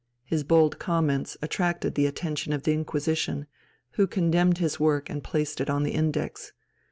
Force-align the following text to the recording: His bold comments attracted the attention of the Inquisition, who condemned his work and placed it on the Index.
His 0.25 0.43
bold 0.43 0.79
comments 0.79 1.37
attracted 1.43 1.93
the 1.93 2.07
attention 2.07 2.53
of 2.53 2.63
the 2.63 2.73
Inquisition, 2.73 3.45
who 3.91 4.07
condemned 4.07 4.57
his 4.57 4.79
work 4.79 5.11
and 5.11 5.23
placed 5.23 5.61
it 5.61 5.69
on 5.69 5.83
the 5.83 5.91
Index. 5.91 6.53